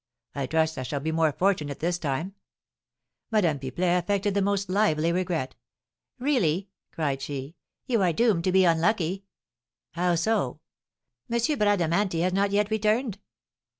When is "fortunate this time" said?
1.31-2.33